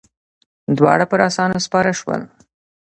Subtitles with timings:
[0.77, 2.21] دواړه پر آسونو سپاره شول.